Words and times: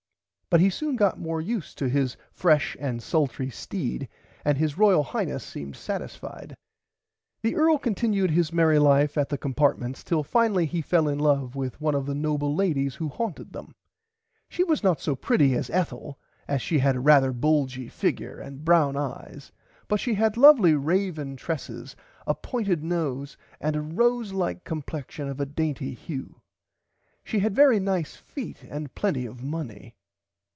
But 0.53 0.59
he 0.59 0.69
soon 0.69 0.97
got 0.97 1.17
more 1.17 1.39
used 1.39 1.77
to 1.77 1.87
his 1.87 2.17
fresh 2.33 2.75
and 2.77 3.01
sultry 3.01 3.49
steed 3.49 4.09
and 4.43 4.57
His 4.57 4.77
Royal 4.77 5.01
Highness 5.01 5.45
seemed 5.45 5.75
satisfide. 5.77 6.55
The 7.41 7.55
Earl 7.55 7.77
continued 7.77 8.31
his 8.31 8.51
merry 8.51 8.77
life 8.77 9.17
at 9.17 9.29
the 9.29 9.37
[Pg 9.37 9.45
103] 9.45 9.49
Compartments 9.77 10.03
till 10.03 10.23
finally 10.23 10.65
he 10.65 10.81
fell 10.81 11.07
in 11.07 11.19
love 11.19 11.55
with 11.55 11.79
one 11.79 11.95
of 11.95 12.05
the 12.05 12.13
noble 12.13 12.53
ladies 12.53 12.95
who 12.95 13.07
haunted 13.07 13.53
them. 13.53 13.73
She 14.49 14.65
was 14.65 14.83
not 14.83 14.99
so 14.99 15.15
pretty 15.15 15.55
as 15.55 15.69
Ethel 15.69 16.19
as 16.49 16.61
she 16.61 16.79
had 16.79 16.97
rarther 16.97 17.29
a 17.29 17.33
bulgy 17.33 17.87
figure 17.87 18.37
and 18.37 18.65
brown 18.65 18.97
eyes 18.97 19.53
but 19.87 20.01
she 20.01 20.15
had 20.15 20.35
lovely 20.35 20.73
raven 20.75 21.37
tresses 21.37 21.95
a 22.27 22.35
pointed 22.35 22.83
nose 22.83 23.37
and 23.61 23.77
a 23.77 23.81
rose 23.81 24.33
like 24.33 24.65
complexion 24.65 25.29
of 25.29 25.39
a 25.39 25.45
dainty 25.45 25.93
hue. 25.93 26.41
She 27.23 27.39
had 27.39 27.55
very 27.55 27.79
nice 27.79 28.17
feet 28.17 28.63
and 28.65 28.93
plenty 28.93 29.25
of 29.25 29.41
money. 29.41 29.95